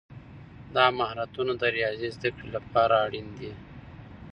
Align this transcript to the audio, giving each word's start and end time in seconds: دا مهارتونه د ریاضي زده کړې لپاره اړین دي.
دا 0.75 0.85
مهارتونه 0.97 1.53
د 1.57 1.63
ریاضي 1.75 2.09
زده 2.15 2.29
کړې 2.35 2.49
لپاره 2.55 2.95
اړین 3.05 3.27
دي. 3.39 3.51